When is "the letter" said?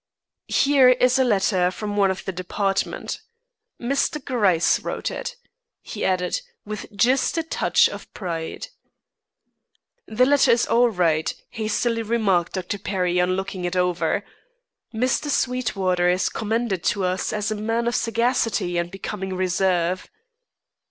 10.07-10.49